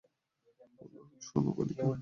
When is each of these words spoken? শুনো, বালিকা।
শুনো, 1.21 1.49
বালিকা। 1.57 1.85